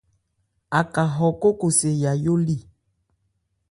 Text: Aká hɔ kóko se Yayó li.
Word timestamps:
Aká 0.79 1.03
hɔ 1.15 1.27
kóko 1.41 1.67
se 1.79 1.89
Yayó 2.01 2.33
li. 2.45 2.57